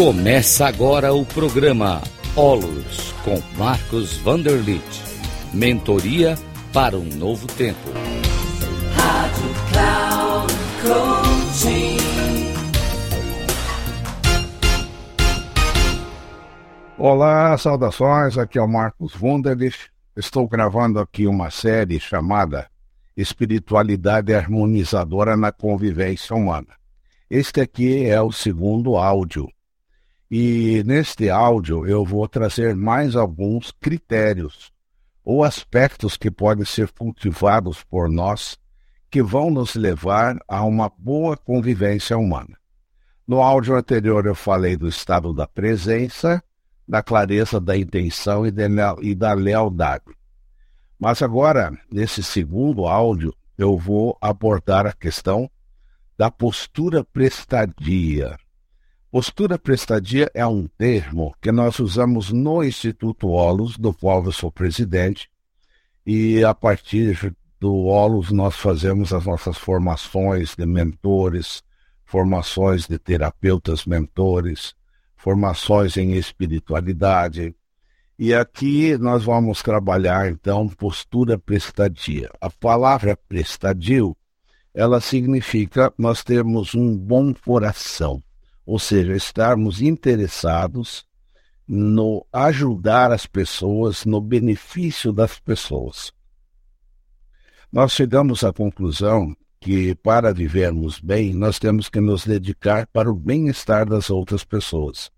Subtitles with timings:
[0.00, 2.00] Começa agora o programa
[2.34, 4.82] Olos com Marcos Vanderlit.
[5.52, 6.38] Mentoria
[6.72, 7.90] para um novo tempo.
[8.94, 11.98] Rádio Cloud Coaching.
[16.96, 18.38] Olá, saudações.
[18.38, 19.90] Aqui é o Marcos Wunderlich.
[20.16, 22.70] Estou gravando aqui uma série chamada
[23.14, 26.74] Espiritualidade Harmonizadora na Convivência Humana.
[27.28, 29.46] Este aqui é o segundo áudio
[30.30, 34.72] e neste áudio eu vou trazer mais alguns critérios
[35.24, 38.56] ou aspectos que podem ser cultivados por nós
[39.10, 42.56] que vão nos levar a uma boa convivência humana.
[43.26, 46.42] No áudio anterior eu falei do estado da presença,
[46.86, 50.04] da clareza da intenção e da lealdade.
[50.98, 55.50] Mas agora, nesse segundo áudio, eu vou abordar a questão
[56.16, 58.36] da postura prestadia.
[59.10, 64.52] Postura prestadia é um termo que nós usamos no Instituto Olos, do qual eu sou
[64.52, 65.28] presidente,
[66.06, 71.60] e a partir do Olos nós fazemos as nossas formações de mentores,
[72.04, 74.76] formações de terapeutas mentores,
[75.16, 77.52] formações em espiritualidade.
[78.16, 82.30] E aqui nós vamos trabalhar então postura prestadia.
[82.40, 84.16] A palavra prestadio,
[84.72, 88.22] ela significa nós termos um bom coração
[88.70, 91.04] ou seja, estarmos interessados
[91.66, 96.12] no ajudar as pessoas, no benefício das pessoas.
[97.72, 103.14] Nós chegamos à conclusão que para vivermos bem, nós temos que nos dedicar para o
[103.14, 105.10] bem-estar das outras pessoas.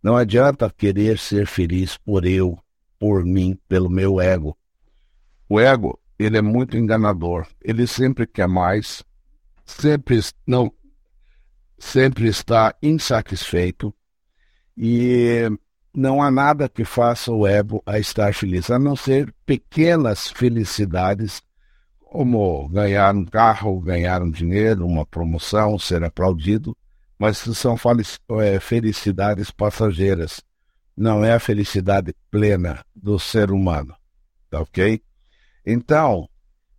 [0.00, 2.56] Não adianta querer ser feliz por eu,
[2.96, 4.56] por mim, pelo meu ego.
[5.48, 7.44] O ego, ele é muito enganador.
[7.60, 9.02] Ele sempre quer mais,
[9.66, 10.72] sempre não
[11.78, 13.94] sempre está insatisfeito
[14.76, 15.48] e
[15.94, 21.40] não há nada que faça o ego a estar feliz, a não ser pequenas felicidades,
[22.00, 26.76] como ganhar um carro, ganhar um dinheiro, uma promoção, ser aplaudido,
[27.18, 27.76] mas são
[28.40, 30.42] é, felicidades passageiras.
[30.96, 33.94] Não é a felicidade plena do ser humano,
[34.50, 35.02] tá ok?
[35.66, 36.28] Então,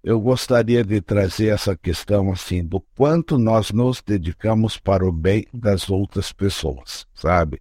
[0.06, 5.48] eu gostaria de trazer essa questão assim do quanto nós nos dedicamos para o bem
[5.52, 7.60] das outras pessoas, sabe?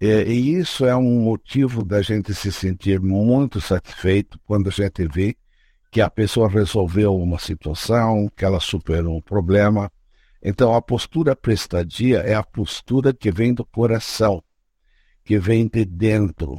[0.00, 5.06] E, e, isso é um motivo da gente se sentir muito satisfeito quando a gente
[5.06, 5.36] vê
[5.90, 9.92] que a pessoa resolveu uma situação, que ela superou um problema.
[10.42, 14.42] Então, a postura prestadia é a postura que vem do coração,
[15.22, 16.56] que vem de dentro,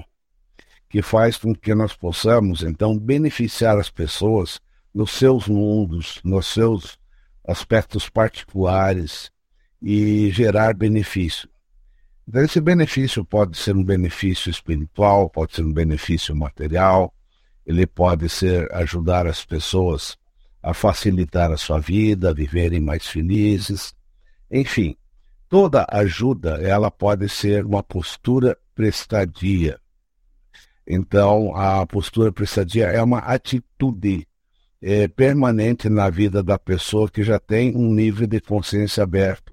[0.87, 4.59] que faz com que nós possamos, então, beneficiar as pessoas
[4.97, 6.97] nos seus mundos, nos seus
[7.47, 9.31] aspectos particulares
[9.79, 11.47] e gerar benefício.
[12.27, 17.13] Então, esse benefício pode ser um benefício espiritual, pode ser um benefício material,
[17.63, 20.17] ele pode ser ajudar as pessoas
[20.63, 23.93] a facilitar a sua vida, a viverem mais felizes.
[24.49, 24.97] Enfim,
[25.47, 29.79] toda ajuda ela pode ser uma postura prestadia.
[30.87, 34.27] Então, a postura prestadia é uma atitude
[34.89, 39.51] é, permanente na vida da pessoa que já tem um nível de consciência aberto.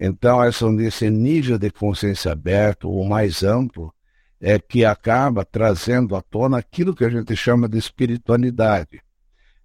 [0.00, 3.94] Então, esse nível de consciência aberto, o mais amplo,
[4.40, 9.00] é que acaba trazendo à tona aquilo que a gente chama de espiritualidade.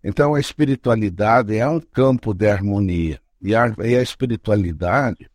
[0.04, 3.20] Então, a espiritualidade é um campo de harmonia.
[3.42, 5.28] E a, e a espiritualidade,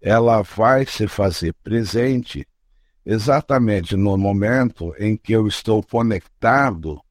[0.00, 2.48] ela vai se fazer presente
[3.04, 7.03] exatamente no momento em que eu estou conectado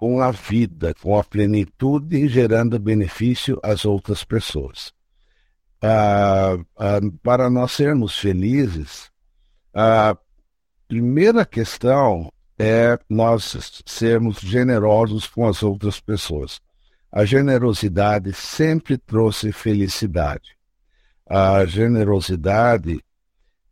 [0.00, 4.94] com a vida, com a plenitude gerando benefício às outras pessoas.
[5.82, 9.10] Ah, ah, para nós sermos felizes,
[9.74, 10.16] a
[10.88, 16.62] primeira questão é nós sermos generosos com as outras pessoas.
[17.12, 20.56] A generosidade sempre trouxe felicidade.
[21.28, 23.04] A generosidade,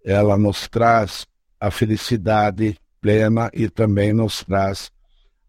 [0.04, 1.26] ela nos traz
[1.58, 4.90] a felicidade plena e também nos traz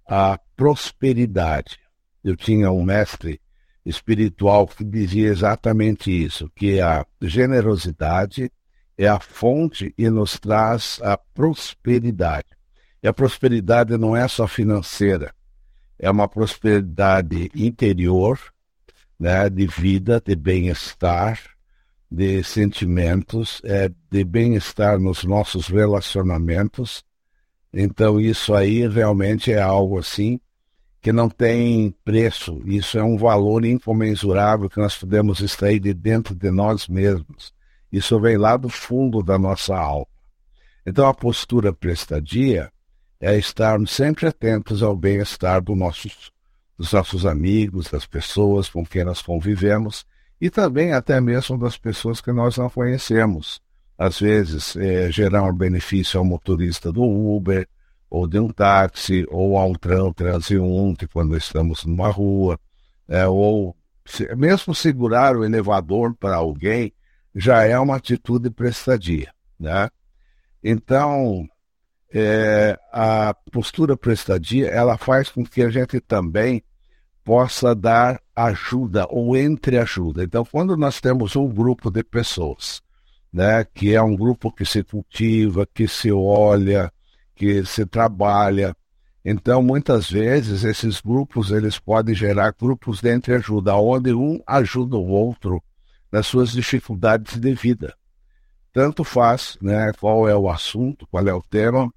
[0.08, 1.80] a prosperidade.
[2.22, 3.40] Eu tinha um mestre
[3.86, 8.52] espiritual que dizia exatamente isso, que a generosidade
[8.98, 12.50] é a fonte e nos traz a prosperidade.
[13.02, 15.34] E a prosperidade não é só financeira,
[15.98, 18.38] é uma prosperidade interior,
[19.18, 21.40] né, de vida, de bem-estar,
[22.12, 27.02] de sentimentos, é, de bem-estar nos nossos relacionamentos
[27.74, 30.40] então isso aí realmente é algo assim
[31.02, 32.62] que não tem preço.
[32.66, 37.54] Isso é um valor incomensurável que nós podemos extrair de dentro de nós mesmos.
[37.92, 40.08] Isso vem lá do fundo da nossa alma.
[40.86, 42.72] Então a postura prestadia
[43.20, 45.76] é estarmos sempre atentos ao bem-estar do
[46.78, 50.06] dos nossos amigos, das pessoas com quem nós convivemos
[50.40, 53.62] e também até mesmo das pessoas que nós não conhecemos.
[53.98, 57.68] Às vezes, é, gerar um benefício ao motorista do Uber,
[58.10, 62.60] ou de um táxi, ou ao um transeunte quando estamos numa rua,
[63.08, 63.76] é, ou
[64.06, 66.92] se, mesmo segurar o elevador para alguém
[67.36, 69.32] já é uma atitude prestadia.
[69.60, 69.90] Né?
[70.64, 71.48] Então,
[72.12, 76.64] é, a postura prestadia ela faz com que a gente também
[77.24, 80.24] possa dar ajuda ou entre ajuda.
[80.24, 82.82] Então, quando nós temos um grupo de pessoas,
[83.32, 86.92] né, que é um grupo que se cultiva, que se olha,
[87.40, 88.76] que se trabalha,
[89.24, 94.98] então muitas vezes esses grupos eles podem gerar grupos de entre ajuda, onde um ajuda
[94.98, 95.64] o outro
[96.12, 97.96] nas suas dificuldades de vida.
[98.74, 101.90] Tanto faz, né, qual é o assunto, qual é o tema,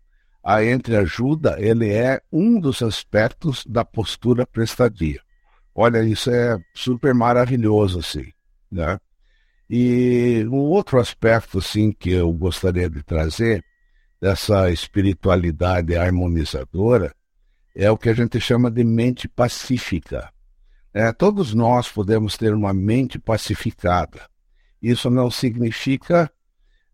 [0.44, 5.20] a entreajuda, ele é um dos aspectos da postura prestadia.
[5.74, 8.30] Olha, isso é super maravilhoso, assim,
[8.70, 8.96] né?
[9.68, 13.64] E um outro aspecto, assim, que eu gostaria de trazer
[14.22, 17.12] dessa espiritualidade harmonizadora
[17.74, 20.32] é o que a gente chama de mente pacífica.
[20.94, 24.20] É, todos nós podemos ter uma mente pacificada.
[24.80, 26.30] Isso não significa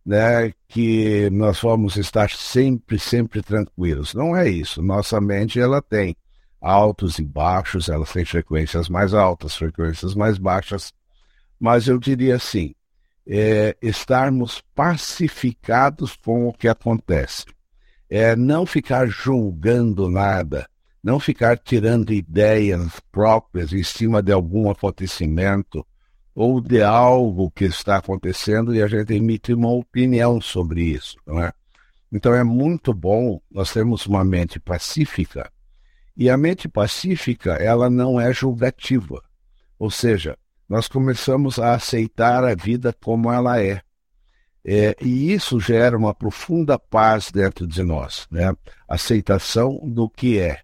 [0.06, 4.14] né, que nós vamos estar sempre, sempre tranquilos.
[4.14, 4.80] Não é isso.
[4.80, 6.16] Nossa mente ela tem
[6.58, 10.94] altos e baixos, ela tem frequências mais altas, frequências mais baixas.
[11.60, 12.74] Mas eu diria assim,
[13.28, 17.44] é, estarmos pacificados com o que acontece.
[18.08, 20.66] É não ficar julgando nada,
[21.02, 25.86] não ficar tirando ideias próprias em cima de algum acontecimento,
[26.34, 31.42] ou de algo que está acontecendo e a gente emite uma opinião sobre isso, não
[31.42, 31.52] é?
[32.12, 35.50] Então é muito bom nós termos uma mente pacífica
[36.16, 39.20] e a mente pacífica ela não é julgativa,
[39.80, 43.80] ou seja, nós começamos a aceitar a vida como ela é.
[44.64, 48.54] é e isso gera uma profunda paz dentro de nós, né?
[48.86, 50.60] Aceitação do que é.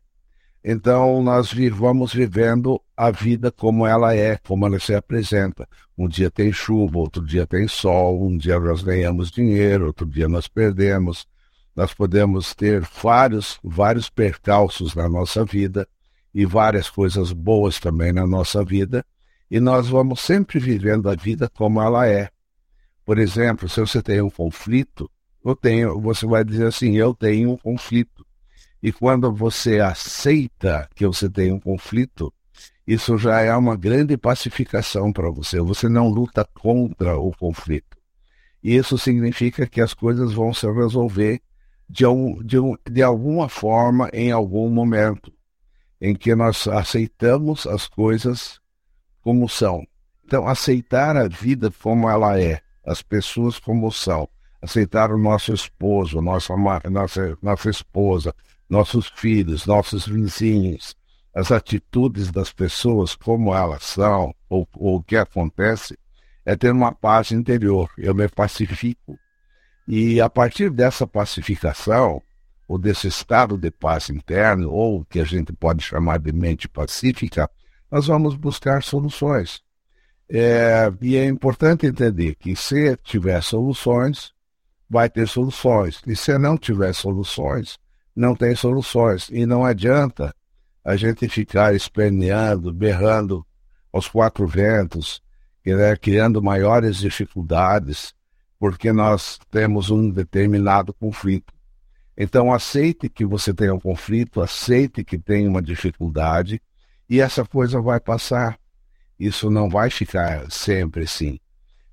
[0.67, 5.69] Então, nós vamos vivendo a vida como ela é, como ela se apresenta.
[5.97, 10.27] Um dia tem chuva, outro dia tem sol, um dia nós ganhamos dinheiro, outro dia
[10.27, 11.27] nós perdemos.
[11.77, 15.87] Nós podemos ter vários, vários percalços na nossa vida
[16.33, 19.05] e várias coisas boas também na nossa vida,
[19.51, 22.29] e nós vamos sempre vivendo a vida como ela é.
[23.05, 25.11] Por exemplo, se você tem um conflito,
[25.45, 28.27] eu tenho, você vai dizer assim, eu tenho um conflito.
[28.83, 32.33] E quando você aceita que você tem um conflito,
[32.87, 35.61] isso já é uma grande pacificação para você.
[35.61, 37.97] Você não luta contra o conflito.
[38.63, 41.41] E isso significa que as coisas vão se resolver
[41.89, 45.33] de, um, de, um, de alguma forma em algum momento
[46.01, 48.61] em que nós aceitamos as coisas
[49.25, 49.85] como são.
[50.25, 54.29] Então, aceitar a vida como ela é, as pessoas como são,
[54.61, 56.55] aceitar o nosso esposo, nossa,
[56.91, 58.35] nossa, nossa esposa,
[58.69, 60.95] nossos filhos, nossos vizinhos,
[61.35, 65.99] as atitudes das pessoas, como elas são, ou, ou o que acontece,
[66.45, 67.91] é ter uma paz interior.
[67.99, 69.19] Eu me pacifico.
[69.89, 72.23] E a partir dessa pacificação,
[72.69, 76.69] ou desse estado de paz interno, ou o que a gente pode chamar de mente
[76.69, 77.51] pacífica,
[77.91, 79.63] nós vamos buscar soluções.
[80.29, 84.33] É, e é importante entender que se tiver soluções,
[84.89, 86.01] vai ter soluções.
[86.07, 87.79] E se não tiver soluções,
[88.15, 89.29] não tem soluções.
[89.31, 90.35] E não adianta
[90.85, 93.45] a gente ficar esperneando, berrando
[93.93, 95.23] aos quatro ventos,
[95.65, 98.15] né, criando maiores dificuldades,
[98.59, 101.53] porque nós temos um determinado conflito.
[102.17, 106.63] Então, aceite que você tem um conflito, aceite que tem uma dificuldade,
[107.09, 108.59] e essa coisa vai passar.
[109.19, 111.39] Isso não vai ficar sempre assim.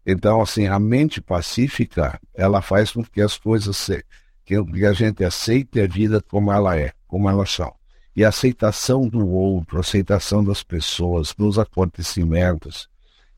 [0.05, 4.03] Então, assim, a mente pacífica, ela faz com que as coisas se,
[4.43, 7.73] que a gente aceite a vida como ela é, como elas são.
[8.15, 12.89] E a aceitação do outro, a aceitação das pessoas, dos acontecimentos,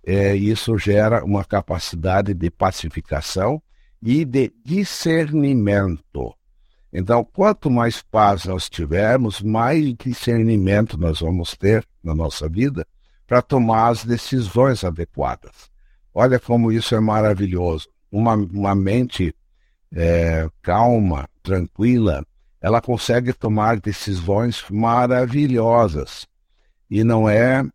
[0.06, 3.62] é, isso gera uma capacidade de pacificação
[4.02, 6.34] e de discernimento.
[6.94, 12.86] Então, quanto mais paz nós tivermos, mais discernimento nós vamos ter na nossa vida
[13.26, 15.72] para tomar as decisões adequadas.
[16.14, 17.90] Olha como isso é maravilhoso.
[18.12, 19.36] Uma, uma mente
[19.92, 22.24] é, calma, tranquila,
[22.62, 26.28] ela consegue tomar decisões maravilhosas.
[26.90, 27.72] E não é uh,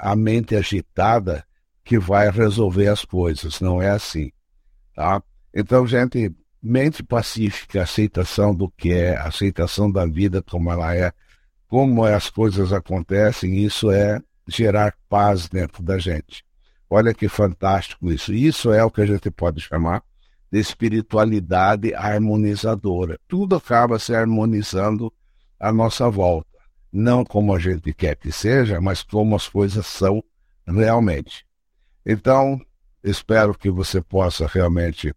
[0.00, 1.44] a mente agitada
[1.84, 4.32] que vai resolver as coisas, não é assim.
[4.94, 5.22] Tá?
[5.54, 11.12] Então, gente, mente pacífica, aceitação do que é, aceitação da vida como ela é,
[11.68, 16.44] como as coisas acontecem, isso é gerar paz dentro da gente.
[16.90, 18.32] Olha que fantástico isso.
[18.32, 20.02] Isso é o que a gente pode chamar
[20.50, 23.18] de espiritualidade harmonizadora.
[23.28, 25.12] Tudo acaba se harmonizando
[25.60, 26.48] à nossa volta.
[26.90, 30.24] Não como a gente quer que seja, mas como as coisas são
[30.66, 31.44] realmente.
[32.04, 32.58] Então,
[33.04, 35.14] espero que você possa realmente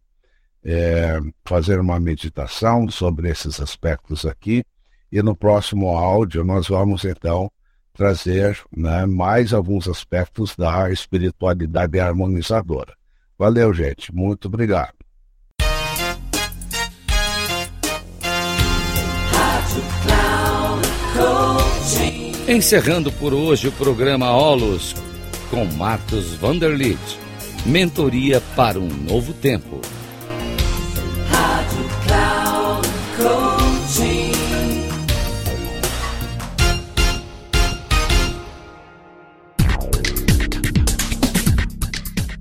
[0.64, 4.64] é, fazer uma meditação sobre esses aspectos aqui.
[5.12, 7.52] E no próximo áudio nós vamos então
[7.94, 12.96] trazer né, mais alguns aspectos da espiritualidade harmonizadora.
[13.38, 14.14] Valeu, gente.
[14.14, 14.94] Muito obrigado.
[22.48, 24.94] Encerrando por hoje o programa Olos
[25.50, 27.00] com Marcos Vanderlit.
[27.66, 29.80] Mentoria para um novo tempo.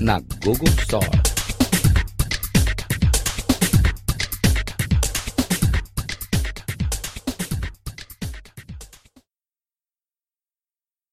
[0.00, 1.25] na Google Store.